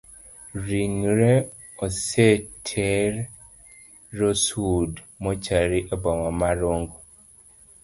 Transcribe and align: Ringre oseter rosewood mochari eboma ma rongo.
Ringre 0.67 1.33
oseter 1.87 3.03
rosewood 4.17 4.93
mochari 5.23 5.79
eboma 5.93 6.29
ma 6.39 6.49
rongo. 6.59 6.95